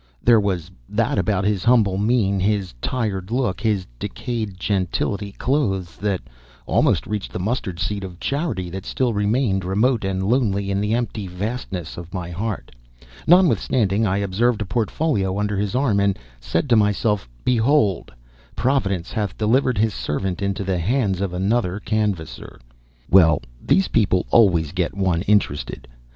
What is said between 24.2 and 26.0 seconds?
always get one interested.